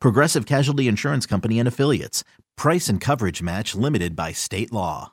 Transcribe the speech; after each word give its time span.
Progressive 0.00 0.46
Casualty 0.46 0.88
Insurance 0.88 1.26
Company 1.26 1.58
and 1.58 1.68
Affiliates. 1.68 2.24
Price 2.56 2.88
and 2.88 3.00
coverage 3.00 3.42
match 3.42 3.74
limited 3.74 4.16
by 4.16 4.32
state 4.32 4.72
law. 4.72 5.12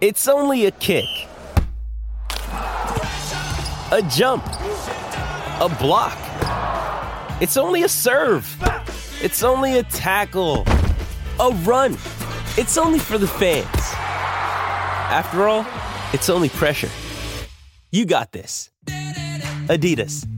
It's 0.00 0.28
only 0.28 0.66
a 0.66 0.70
kick, 0.70 1.04
a 3.92 4.02
jump, 4.10 4.46
a 4.46 5.76
block. 5.78 6.16
It's 7.42 7.56
only 7.56 7.82
a 7.82 7.88
serve. 7.88 8.46
It's 9.22 9.42
only 9.42 9.78
a 9.78 9.82
tackle, 9.82 10.64
a 11.38 11.50
run. 11.64 11.94
It's 12.56 12.78
only 12.78 12.98
for 12.98 13.18
the 13.18 13.26
fans. 13.26 13.66
After 15.10 15.48
all, 15.48 15.66
it's 16.14 16.30
only 16.30 16.48
pressure. 16.48 16.88
You 17.90 18.06
got 18.06 18.32
this. 18.32 18.70
Adidas. 19.66 20.29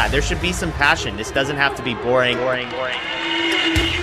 Yeah, 0.00 0.08
there 0.08 0.22
should 0.22 0.40
be 0.40 0.50
some 0.50 0.72
passion. 0.72 1.18
This 1.18 1.30
doesn't 1.30 1.56
have 1.56 1.76
to 1.76 1.82
be 1.82 1.92
boring, 1.92 2.38
boring, 2.38 2.70
boring. 2.70 2.96
Hey, 2.96 4.00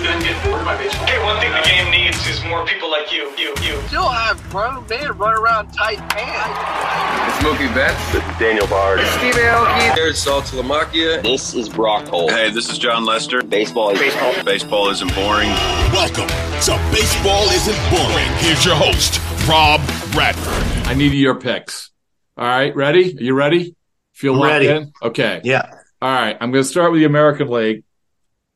one 1.23 1.39
thing 1.39 1.51
the 1.51 1.63
game 1.65 1.89
needs 1.89 2.23
is 2.27 2.43
more 2.43 2.63
people 2.67 2.91
like 2.91 3.11
you, 3.11 3.35
you, 3.35 3.49
you. 3.63 3.81
Still 3.87 4.07
have 4.07 4.39
grown 4.51 4.85
men 4.87 5.17
run 5.17 5.33
around 5.33 5.71
tight 5.71 5.97
pants. 6.09 7.39
Smokey 7.39 7.65
Betts. 7.73 8.11
This 8.11 8.23
is 8.23 8.37
Daniel 8.37 8.67
Bard. 8.67 8.99
It's 8.99 9.09
Steve 9.13 9.33
Aoki. 9.33 9.95
There's 9.95 10.23
Saltalamacchia. 10.23 11.23
This 11.23 11.55
is 11.55 11.67
Brock 11.67 12.05
Holt. 12.09 12.29
Hey, 12.29 12.51
this 12.51 12.69
is 12.69 12.77
Jon 12.77 13.03
Lester. 13.03 13.41
Baseball 13.41 13.89
is 13.89 13.97
Baseball. 13.97 14.43
Baseball 14.43 14.89
isn't 14.89 15.15
boring. 15.15 15.49
Welcome 15.91 16.27
to 16.27 16.77
Baseball 16.93 17.49
Isn't 17.49 17.89
Boring. 17.89 18.29
Here's 18.37 18.63
your 18.63 18.75
host, 18.75 19.19
Rob 19.49 19.81
Bradford. 20.11 20.87
I 20.87 20.93
need 20.93 21.13
your 21.13 21.39
picks. 21.39 21.89
All 22.37 22.45
right, 22.45 22.75
ready? 22.75 23.17
Are 23.17 23.23
you 23.23 23.33
ready? 23.33 23.75
Feel 24.13 24.35
I'm 24.35 24.39
locked 24.39 24.51
ready. 24.51 24.67
in? 24.67 24.91
Okay. 25.01 25.41
Yeah. 25.43 25.73
All 26.01 26.09
right. 26.11 26.37
I'm 26.39 26.51
going 26.51 26.63
to 26.63 26.69
start 26.69 26.91
with 26.91 26.99
the 27.01 27.05
American 27.05 27.49
League. 27.49 27.83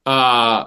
Uh, 0.05 0.65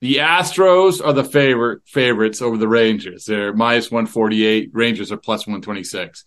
the 0.00 0.16
Astros 0.16 1.04
are 1.04 1.12
the 1.12 1.24
favorite 1.24 1.82
favorites 1.86 2.40
over 2.42 2.56
the 2.56 2.68
Rangers. 2.68 3.24
They're 3.24 3.52
minus 3.52 3.90
148. 3.90 4.70
Rangers 4.72 5.12
are 5.12 5.16
plus 5.16 5.46
126. 5.46 6.24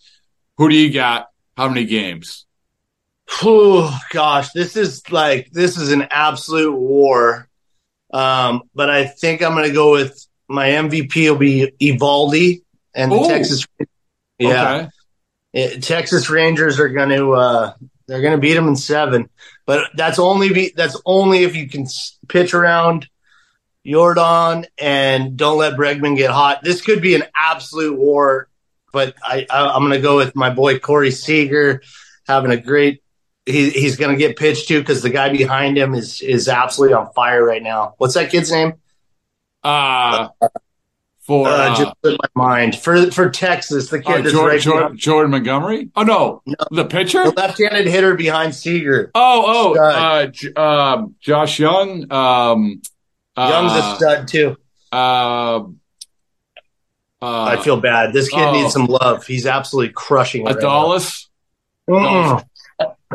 Who 0.57 0.69
do 0.69 0.75
you 0.75 0.93
got? 0.93 1.27
How 1.57 1.67
many 1.67 1.85
games? 1.85 2.45
Oh 3.41 3.97
gosh, 4.11 4.51
this 4.51 4.75
is 4.75 5.09
like 5.09 5.49
this 5.51 5.77
is 5.77 5.91
an 5.91 6.07
absolute 6.11 6.75
war. 6.75 7.47
Um, 8.11 8.63
but 8.75 8.89
I 8.89 9.05
think 9.05 9.41
I'm 9.41 9.53
going 9.53 9.67
to 9.67 9.73
go 9.73 9.91
with 9.91 10.27
my 10.47 10.69
MVP 10.69 11.29
will 11.31 11.37
be 11.37 11.71
Eovaldi 11.81 12.63
and 12.93 13.11
the 13.11 13.15
Ooh. 13.15 13.27
Texas. 13.27 13.65
Yeah, 14.37 14.75
Okay. 14.75 14.89
Eh, 15.55 15.79
Texas 15.79 16.29
Rangers 16.29 16.79
are 16.79 16.89
going 16.89 17.09
to 17.09 17.33
uh, 17.33 17.73
they're 18.07 18.21
going 18.21 18.35
to 18.35 18.41
beat 18.41 18.53
them 18.53 18.67
in 18.67 18.75
seven, 18.75 19.29
but 19.65 19.89
that's 19.95 20.19
only 20.19 20.51
be 20.51 20.73
that's 20.75 20.99
only 21.05 21.43
if 21.43 21.55
you 21.55 21.69
can 21.69 21.87
pitch 22.27 22.53
around 22.53 23.07
Yordan 23.85 24.65
and 24.77 25.37
don't 25.37 25.57
let 25.57 25.73
Bregman 25.73 26.17
get 26.17 26.31
hot. 26.31 26.63
This 26.63 26.81
could 26.81 27.01
be 27.01 27.15
an 27.15 27.23
absolute 27.35 27.97
war, 27.97 28.49
but 28.91 29.15
I, 29.23 29.45
I 29.49 29.67
I'm 29.69 29.81
going 29.81 29.93
to 29.93 30.01
go 30.01 30.17
with 30.17 30.35
my 30.35 30.49
boy 30.49 30.79
Corey 30.79 31.11
Seager 31.11 31.81
having 32.27 32.51
a 32.51 32.57
great. 32.57 33.01
He, 33.45 33.71
he's 33.71 33.97
going 33.97 34.11
to 34.11 34.17
get 34.17 34.37
pitched 34.37 34.69
to 34.69 34.79
because 34.79 35.01
the 35.01 35.09
guy 35.09 35.29
behind 35.29 35.77
him 35.77 35.93
is 35.93 36.21
is 36.21 36.47
absolutely 36.47 36.95
on 36.95 37.11
fire 37.11 37.43
right 37.43 37.61
now. 37.61 37.95
What's 37.97 38.13
that 38.13 38.31
kid's 38.31 38.51
name? 38.51 38.75
Uh, 39.63 40.29
for 41.25 41.47
Uh, 41.47 41.51
uh, 41.51 41.75
just 41.75 41.93
in 42.03 42.17
my 42.21 42.29
mind 42.35 42.75
for 42.75 43.11
for 43.11 43.29
Texas, 43.29 43.89
the 43.89 43.97
oh, 43.97 44.01
kid 44.01 44.25
that's 44.25 44.31
Jordan, 44.31 44.49
right 44.49 44.61
Jordan, 44.61 44.97
Jordan 44.97 45.31
Montgomery? 45.31 45.89
Oh, 45.95 46.03
no. 46.03 46.41
The 46.71 46.85
pitcher? 46.85 47.23
the 47.23 47.31
left-handed 47.31 47.87
hitter 47.87 48.15
behind 48.15 48.53
Seager. 48.53 49.11
Oh, 49.15 49.75
oh, 49.75 49.83
uh, 49.83 50.27
J- 50.27 50.53
um, 50.53 51.15
Josh 51.19 51.59
Jung. 51.59 52.11
Um, 52.11 52.81
Jung's 53.37 53.71
uh, 53.71 53.75
a 53.75 53.95
stud 53.95 54.27
too. 54.27 54.57
Uh, 54.91 55.63
uh, 57.21 57.43
I 57.43 57.57
feel 57.63 57.79
bad. 57.79 58.11
This 58.13 58.29
kid 58.29 58.43
oh. 58.43 58.51
needs 58.51 58.73
some 58.73 58.85
love. 58.85 59.25
He's 59.25 59.45
absolutely 59.45 59.93
crushing 59.93 60.43
right. 60.43 60.55
Adolis. 60.55 61.27
Mm. 61.89 62.45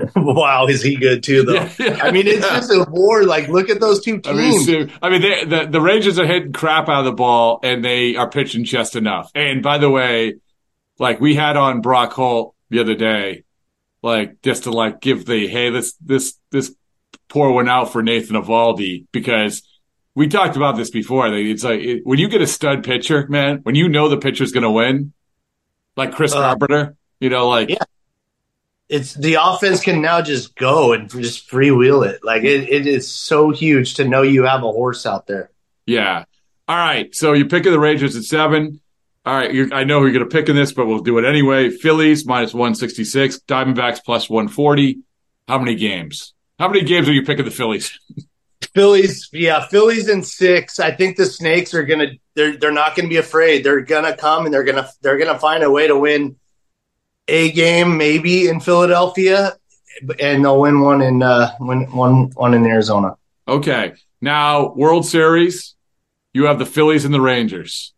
wow, 0.16 0.66
is 0.66 0.82
he 0.82 0.96
good 0.96 1.22
too? 1.22 1.42
Though. 1.42 1.54
Yeah, 1.54 1.72
yeah, 1.78 1.98
I 2.02 2.10
mean, 2.10 2.26
it's 2.26 2.44
yeah. 2.46 2.56
just 2.56 2.70
a 2.70 2.86
war. 2.90 3.24
Like, 3.24 3.48
look 3.48 3.68
at 3.70 3.80
those 3.80 4.02
two 4.04 4.20
I 4.24 4.32
mean, 4.32 4.66
teams. 4.66 4.66
so- 4.66 4.98
I 5.02 5.10
mean, 5.10 5.22
they, 5.22 5.44
the 5.44 5.66
the 5.66 5.80
Rangers 5.80 6.18
are 6.18 6.26
hitting 6.26 6.52
crap 6.52 6.88
out 6.88 7.00
of 7.00 7.04
the 7.06 7.12
ball, 7.12 7.60
and 7.62 7.84
they 7.84 8.16
are 8.16 8.28
pitching 8.28 8.64
just 8.64 8.96
enough. 8.96 9.30
And 9.34 9.62
by 9.62 9.78
the 9.78 9.90
way, 9.90 10.36
like 10.98 11.20
we 11.20 11.34
had 11.34 11.56
on 11.56 11.80
Brock 11.80 12.12
Holt 12.12 12.54
the 12.70 12.80
other 12.80 12.94
day, 12.94 13.44
like 14.02 14.42
just 14.42 14.64
to 14.64 14.70
like 14.70 15.00
give 15.00 15.26
the 15.26 15.46
hey, 15.46 15.70
this 15.70 15.94
this 15.94 16.38
this 16.50 16.74
pour 17.28 17.52
one 17.52 17.68
out 17.68 17.92
for 17.92 18.02
Nathan 18.02 18.36
Eovaldi 18.36 19.06
because 19.12 19.62
we 20.14 20.28
talked 20.28 20.56
about 20.56 20.76
this 20.76 20.90
before. 20.90 21.28
It's 21.28 21.62
like 21.64 21.80
it, 21.80 22.00
when 22.04 22.18
you 22.18 22.28
get 22.28 22.40
a 22.42 22.46
stud 22.46 22.84
pitcher, 22.84 23.26
man, 23.28 23.60
when 23.62 23.74
you 23.74 23.88
know 23.88 24.08
the 24.08 24.16
pitcher's 24.16 24.50
going 24.52 24.62
to 24.64 24.70
win, 24.70 25.12
like 25.96 26.12
Chris 26.12 26.32
Uh, 26.32 26.40
Carpenter, 26.40 26.96
you 27.20 27.28
know, 27.30 27.48
like 27.48 27.68
yeah. 27.70 27.78
It's 28.88 29.14
the 29.14 29.34
offense 29.34 29.82
can 29.82 30.00
now 30.00 30.22
just 30.22 30.54
go 30.56 30.92
and 30.92 31.10
just 31.10 31.48
freewheel 31.48 32.06
it. 32.06 32.24
Like 32.24 32.42
it, 32.44 32.68
it 32.68 32.86
is 32.86 33.12
so 33.12 33.50
huge 33.50 33.94
to 33.94 34.04
know 34.04 34.22
you 34.22 34.44
have 34.44 34.62
a 34.62 34.72
horse 34.72 35.04
out 35.04 35.26
there. 35.26 35.50
Yeah. 35.86 36.24
All 36.66 36.76
right. 36.76 37.14
So 37.14 37.32
you're 37.32 37.48
picking 37.48 37.72
the 37.72 37.78
Rangers 37.78 38.16
at 38.16 38.24
seven. 38.24 38.80
All 39.26 39.34
right. 39.34 39.52
You're, 39.52 39.72
I 39.74 39.84
know 39.84 39.98
who 39.98 40.06
you're 40.06 40.14
going 40.14 40.28
to 40.28 40.34
pick 40.34 40.48
in 40.48 40.56
this, 40.56 40.72
but 40.72 40.86
we'll 40.86 41.00
do 41.00 41.18
it 41.18 41.24
anyway. 41.24 41.70
Phillies 41.70 42.26
minus 42.26 42.54
166, 42.54 43.40
Diamondbacks 43.40 44.02
plus 44.04 44.30
140. 44.30 45.00
How 45.46 45.58
many 45.58 45.74
games? 45.74 46.34
How 46.58 46.68
many 46.68 46.82
games 46.82 47.08
are 47.08 47.12
you 47.12 47.24
picking 47.24 47.44
the 47.44 47.50
Phillies? 47.50 47.98
Phillies, 48.74 49.28
yeah, 49.32 49.66
Phillies 49.68 50.08
in 50.08 50.22
six. 50.22 50.80
I 50.80 50.90
think 50.90 51.16
the 51.16 51.24
Snakes 51.26 51.74
are 51.74 51.84
gonna 51.84 52.08
they're 52.34 52.56
they're 52.56 52.72
not 52.72 52.96
gonna 52.96 53.08
be 53.08 53.16
afraid. 53.16 53.64
They're 53.64 53.80
gonna 53.80 54.16
come 54.16 54.44
and 54.44 54.52
they're 54.52 54.64
gonna 54.64 54.88
they're 55.00 55.16
gonna 55.16 55.38
find 55.38 55.62
a 55.62 55.70
way 55.70 55.86
to 55.86 55.96
win 55.96 56.36
a 57.28 57.52
game 57.52 57.96
maybe 57.96 58.48
in 58.48 58.60
Philadelphia, 58.60 59.52
and 60.20 60.44
they'll 60.44 60.60
win 60.60 60.80
one 60.80 61.02
in 61.02 61.22
uh 61.22 61.52
win 61.60 61.90
one 61.92 62.30
one 62.34 62.54
in 62.54 62.66
Arizona. 62.66 63.16
Okay. 63.46 63.94
Now, 64.20 64.72
World 64.74 65.06
Series, 65.06 65.74
you 66.32 66.44
have 66.44 66.58
the 66.58 66.66
Phillies 66.66 67.04
and 67.04 67.14
the 67.14 67.20
Rangers. 67.20 67.94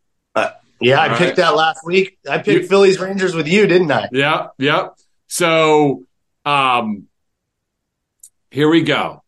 Yeah, 0.82 0.99
I 0.99 1.10
All 1.10 1.16
picked 1.19 1.37
that 1.37 1.55
last 1.56 1.81
week. 1.84 2.19
I 2.28 2.38
picked 2.38 2.62
You- 2.62 2.66
Phillies 2.69 2.99
Rangers 2.99 3.34
with 3.34 3.46
you, 3.46 3.66
didn't 3.66 3.93
I? 3.93 4.08
Yeah. 4.12 4.46
Yep. 4.56 4.94
So, 5.26 6.05
um, 6.46 7.06
here 8.50 8.69
we 8.70 8.82
go. 8.82 9.22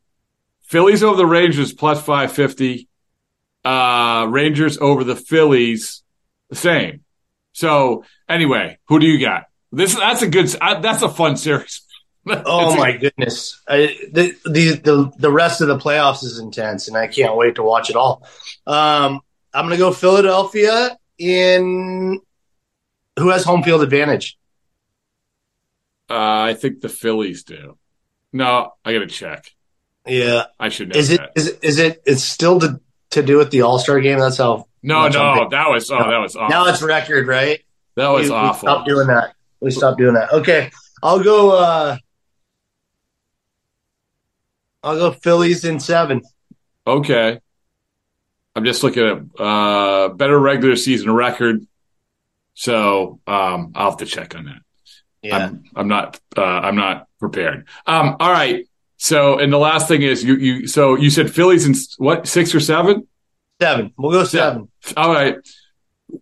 Phillies 0.63 1.03
over 1.03 1.17
the 1.17 1.27
Rangers 1.27 1.75
plus 1.75 1.99
550. 2.01 2.89
Uh, 3.67 4.27
Rangers 4.31 4.79
over 4.79 5.05
the 5.05 5.15
Phillies, 5.15 6.03
the 6.49 6.57
same. 6.57 7.05
So 7.53 8.05
anyway, 8.29 8.79
who 8.89 8.99
do 8.99 9.07
you 9.07 9.21
got? 9.21 9.45
This, 9.73 9.95
that's 9.95 10.23
a 10.23 10.29
good, 10.29 10.55
uh, 10.61 10.81
that's 10.81 11.03
a 11.03 11.09
fun 11.09 11.37
series. 11.37 11.83
Oh 12.25 12.77
my 12.77 12.97
goodness! 12.97 13.61
I, 13.67 13.97
the, 14.13 14.33
the 14.45 14.75
the 14.77 15.13
the 15.19 15.33
rest 15.33 15.61
of 15.61 15.67
the 15.67 15.77
playoffs 15.77 16.23
is 16.23 16.39
intense, 16.39 16.87
and 16.87 16.97
I 16.97 17.09
can't 17.09 17.37
wait 17.37 17.57
to 17.57 17.65
watch 17.65 17.91
it 17.91 17.97
all. 17.97 18.25
Um, 18.65 19.23
I'm 19.53 19.65
gonna 19.65 19.77
go 19.77 19.91
Philadelphia 19.91 20.97
in. 21.19 22.21
Who 23.19 23.29
has 23.31 23.43
home 23.43 23.65
field 23.65 23.83
advantage? 23.83 24.39
Uh, 26.09 26.15
I 26.15 26.55
think 26.55 26.81
the 26.81 26.89
Phillies 26.89 27.43
do. 27.43 27.77
No, 28.33 28.73
I 28.85 28.93
gotta 28.93 29.09
check. 29.09 29.53
Yeah, 30.07 30.45
I 30.61 30.69
should 30.69 30.91
know 30.91 30.99
is 30.99 31.11
it 31.11 31.21
is 31.35 31.49
it 31.49 31.59
is 31.63 31.79
it 31.79 32.03
it's 32.07 32.23
still 32.23 32.61
to 32.61 32.81
to 33.11 33.23
do 33.23 33.37
with 33.37 33.51
the 33.51 33.63
All 33.63 33.79
Star 33.79 34.01
game? 34.01 34.19
That's 34.19 34.39
how. 34.39 34.69
No, 34.83 35.09
no, 35.09 35.49
that 35.51 35.71
was 35.71 35.91
oh, 35.91 35.99
that 35.99 36.19
was 36.19 36.37
awful. 36.37 36.49
Now 36.49 36.67
it's 36.67 36.83
record, 36.83 37.27
right? 37.27 37.63
that 37.97 38.09
was 38.09 38.29
we, 38.29 38.35
awful. 38.35 38.79
We 38.79 38.85
doing 38.85 39.09
that. 39.09 39.35
We 39.63 39.71
stopped 39.71 39.99
doing 39.99 40.15
that. 40.15 40.33
Okay, 40.33 40.71
I'll 41.03 41.23
go. 41.23 41.53
uh 41.57 41.97
I'll 44.83 44.97
go 44.97 45.13
Phillies 45.13 45.65
in 45.65 45.79
seven. 45.79 46.23
Okay. 46.87 47.39
I'm 48.57 48.65
just 48.65 48.83
looking 48.83 49.05
at 49.07 49.41
uh 49.41 50.09
better 50.11 50.39
regular 50.39 50.75
season 50.77 51.13
record. 51.13 51.65
So 52.55 53.21
um 53.27 53.73
I'll 53.77 53.91
have 53.91 53.99
to 54.01 54.07
check 54.07 54.35
on 54.35 54.47
that. 54.47 54.63
Yeah, 55.23 55.37
I'm 55.47 55.65
I'm 55.77 55.89
not 55.89 56.19
uh 56.37 56.43
I'm 56.43 56.75
not 56.77 57.07
prepared. 57.21 57.69
Um 57.87 58.17
all 58.19 58.33
right. 58.33 58.67
So 58.97 59.39
and 59.39 59.53
the 59.53 59.59
last 59.59 59.87
thing 59.87 60.03
is 60.03 60.25
you 60.25 60.35
you 60.37 60.67
so 60.67 60.97
you 60.97 61.09
said 61.11 61.33
Phillies 61.33 61.65
in 61.67 61.75
what 62.05 62.27
six 62.27 62.53
or 62.55 62.61
seven? 62.61 63.07
seven. 63.61 63.93
We'll 63.97 64.11
go 64.11 64.25
seven. 64.25 64.69
All 64.97 65.13
right. 65.13 65.37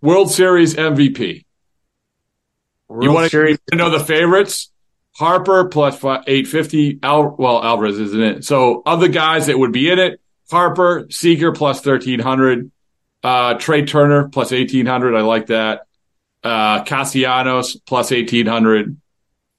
World 0.02 0.30
Series 0.30 0.74
MVP. 0.74 1.46
World 2.90 3.04
you 3.04 3.12
want 3.12 3.30
to 3.30 3.76
know 3.76 3.88
the 3.88 4.04
favorites? 4.04 4.72
Harper 5.16 5.66
plus 5.66 5.94
850. 5.96 6.98
Al, 7.04 7.36
well, 7.38 7.62
Alvarez 7.62 8.00
isn't 8.00 8.20
it? 8.20 8.44
So 8.44 8.82
other 8.84 9.06
guys 9.06 9.46
that 9.46 9.58
would 9.58 9.72
be 9.72 9.90
in 9.90 10.00
it: 10.00 10.20
Harper, 10.50 11.06
Seager 11.08 11.52
plus 11.52 11.84
1300, 11.84 12.70
uh, 13.22 13.54
Trea 13.54 13.86
Turner 13.86 14.28
plus 14.28 14.50
1800. 14.50 15.14
I 15.14 15.20
like 15.20 15.46
that. 15.46 15.86
Uh, 16.42 16.82
Castellanos 16.82 17.76
plus 17.76 18.10
1800, 18.10 18.96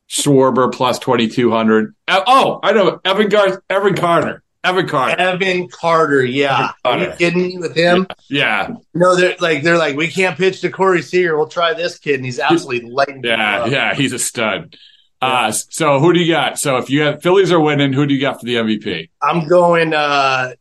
Schwarber 0.09 0.73
plus 0.73 0.99
2200. 0.99 1.95
Uh, 2.07 2.21
oh, 2.27 2.59
I 2.61 2.73
know 2.73 2.99
Evan 3.05 3.29
Gar- 3.29 3.63
Evan 3.69 3.95
Carter. 3.95 4.43
Evan 4.63 4.87
Carter. 4.87 5.19
Evan 5.19 5.67
Carter. 5.69 6.23
Yeah, 6.23 6.71
are 6.85 6.99
you 6.99 7.11
kidding 7.17 7.41
me 7.47 7.57
with 7.57 7.75
him? 7.75 8.05
Yeah, 8.29 8.75
No, 8.93 9.15
they're 9.15 9.35
like 9.39 9.63
they're 9.63 9.77
like 9.77 9.95
we 9.95 10.07
can't 10.07 10.37
pitch 10.37 10.61
to 10.61 10.69
Corey 10.69 11.01
Seager. 11.01 11.35
We'll 11.35 11.47
try 11.47 11.73
this 11.73 11.97
kid, 11.97 12.15
and 12.15 12.25
he's 12.25 12.39
absolutely 12.39 12.89
lighting. 12.89 13.21
yeah, 13.23 13.61
up. 13.61 13.71
yeah. 13.71 13.93
He's 13.95 14.13
a 14.13 14.19
stud. 14.19 14.75
Uh, 15.21 15.51
so 15.51 15.99
who 15.99 16.13
do 16.13 16.19
you 16.19 16.31
got? 16.31 16.59
So 16.59 16.77
if 16.77 16.89
you 16.89 16.99
got 17.03 17.21
Phillies 17.23 17.51
are 17.51 17.59
winning, 17.59 17.93
who 17.93 18.05
do 18.05 18.13
you 18.13 18.21
got 18.21 18.39
for 18.39 18.45
the 18.45 18.55
MVP? 18.55 19.09
I'm 19.21 19.47
going. 19.47 19.93
uh 19.93 20.53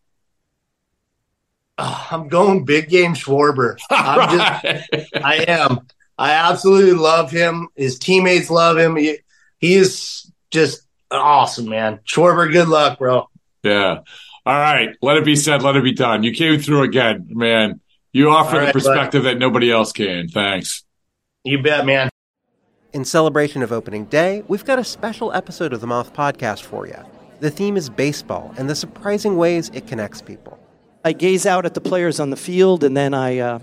uh, 1.79 2.07
I'm 2.11 2.29
going 2.29 2.65
big 2.67 2.89
game 2.91 3.15
Schwarber. 3.15 3.79
I'm 3.91 4.39
just, 4.93 5.15
I 5.17 5.45
am. 5.49 5.81
I 6.19 6.33
absolutely 6.33 6.93
love 6.93 7.31
him. 7.31 7.69
His 7.75 7.99
teammates 7.99 8.51
love 8.51 8.77
him. 8.77 8.97
He, 8.97 9.19
he 9.59 9.75
is 9.77 10.31
just 10.51 10.83
awesome, 11.11 11.71
man. 11.71 12.01
Schwarber, 12.07 12.53
good 12.53 12.69
luck, 12.69 12.99
bro. 12.99 13.31
Yeah. 13.63 14.01
All 14.47 14.59
right. 14.59 14.97
Let 15.03 15.17
it 15.17 15.25
be 15.25 15.37
said. 15.37 15.63
Let 15.63 15.77
it 15.77 15.85
be 15.85 15.93
done. 15.93 16.23
You 16.23 16.33
came 16.33 16.61
through 16.61 16.83
again, 16.83 17.27
man. 17.31 17.81
You 18.13 18.31
offer 18.31 18.55
All 18.55 18.61
the 18.61 18.65
right, 18.67 18.73
perspective 18.73 19.25
that 19.25 19.39
nobody 19.39 19.71
else 19.71 19.93
can. 19.93 20.29
Thanks. 20.29 20.85
You 21.45 21.63
bet, 21.63 21.87
man. 21.87 22.09
In 22.93 23.05
celebration 23.05 23.63
of 23.63 23.71
opening 23.71 24.07
day, 24.07 24.43
we've 24.49 24.65
got 24.65 24.79
a 24.79 24.85
special 24.85 25.33
episode 25.33 25.73
of 25.73 25.81
the 25.81 25.87
Moth 25.87 26.13
Podcast 26.13 26.63
for 26.63 26.89
you. 26.89 26.97
The 27.39 27.51
theme 27.51 27.77
is 27.77 27.89
baseball 27.89 28.53
and 28.59 28.69
the 28.69 28.75
surprising 28.75 29.37
ways 29.37 29.71
it 29.73 29.87
connects 29.87 30.21
people. 30.21 30.59
I 31.05 31.13
gaze 31.13 31.47
out 31.47 31.65
at 31.65 31.75
the 31.75 31.81
players 31.81 32.21
on 32.21 32.31
the 32.31 32.37
field, 32.37 32.85
and 32.85 32.95
then 32.95 33.15
I, 33.15 33.39
uh, 33.39 33.59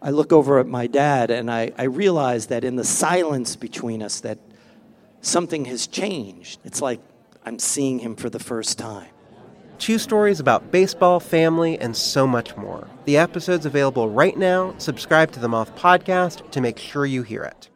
I 0.00 0.10
look 0.10 0.32
over 0.32 0.58
at 0.58 0.66
my 0.66 0.86
dad, 0.86 1.30
and 1.30 1.50
I, 1.50 1.72
I 1.76 1.82
realize 1.84 2.46
that 2.46 2.64
in 2.64 2.76
the 2.76 2.84
silence 2.84 3.56
between 3.56 4.02
us, 4.02 4.20
that 4.20 4.38
something 5.20 5.66
has 5.66 5.86
changed. 5.86 6.60
It's 6.64 6.80
like 6.80 7.00
I'm 7.44 7.58
seeing 7.58 7.98
him 7.98 8.16
for 8.16 8.30
the 8.30 8.38
first 8.38 8.78
time. 8.78 9.10
Two 9.78 9.98
stories 9.98 10.40
about 10.40 10.72
baseball, 10.72 11.20
family, 11.20 11.78
and 11.78 11.96
so 11.96 12.26
much 12.26 12.56
more. 12.56 12.88
The 13.04 13.16
episode's 13.16 13.64
available 13.64 14.08
right 14.10 14.36
now. 14.36 14.74
Subscribe 14.78 15.30
to 15.32 15.40
the 15.40 15.48
Moth 15.48 15.74
Podcast 15.76 16.50
to 16.50 16.60
make 16.60 16.78
sure 16.78 17.06
you 17.06 17.22
hear 17.22 17.44
it. 17.44 17.68